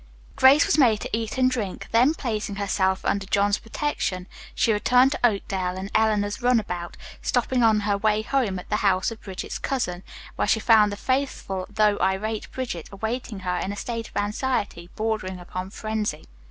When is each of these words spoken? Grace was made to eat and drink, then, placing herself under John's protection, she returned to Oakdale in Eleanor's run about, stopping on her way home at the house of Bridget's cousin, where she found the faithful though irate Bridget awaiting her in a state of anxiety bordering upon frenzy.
Grace 0.35 0.65
was 0.65 0.79
made 0.79 0.99
to 0.99 1.15
eat 1.15 1.37
and 1.37 1.51
drink, 1.51 1.87
then, 1.91 2.15
placing 2.15 2.55
herself 2.55 3.05
under 3.05 3.27
John's 3.27 3.59
protection, 3.59 4.25
she 4.55 4.73
returned 4.73 5.11
to 5.11 5.23
Oakdale 5.23 5.77
in 5.77 5.91
Eleanor's 5.93 6.41
run 6.41 6.59
about, 6.59 6.97
stopping 7.21 7.61
on 7.61 7.81
her 7.81 7.99
way 7.99 8.23
home 8.23 8.57
at 8.57 8.69
the 8.69 8.77
house 8.77 9.11
of 9.11 9.21
Bridget's 9.21 9.59
cousin, 9.59 10.01
where 10.37 10.47
she 10.47 10.59
found 10.59 10.91
the 10.91 10.97
faithful 10.97 11.67
though 11.69 11.99
irate 12.01 12.51
Bridget 12.51 12.89
awaiting 12.91 13.41
her 13.41 13.57
in 13.57 13.71
a 13.71 13.75
state 13.77 14.09
of 14.09 14.17
anxiety 14.17 14.89
bordering 14.95 15.39
upon 15.39 15.69
frenzy. 15.69 16.25